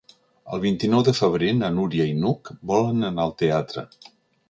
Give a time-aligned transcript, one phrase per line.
[0.55, 3.89] El vint-i-nou de febrer na Núria i n'Hug volen anar al teatre.